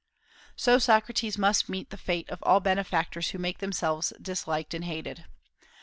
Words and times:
So 0.55 0.79
Socrates 0.79 1.37
must 1.37 1.69
meet 1.69 1.91
the 1.91 1.95
fate 1.95 2.27
of 2.31 2.39
all 2.41 2.59
benefactors 2.59 3.29
who 3.29 3.37
make 3.37 3.59
themselves 3.59 4.11
disliked 4.19 4.73
and 4.73 4.85
hated. 4.85 5.25